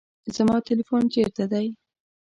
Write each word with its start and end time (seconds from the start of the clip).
زما 0.35 0.55
تلیفون 0.67 1.03
چیرته 1.13 1.45
دی؟ 1.51 1.67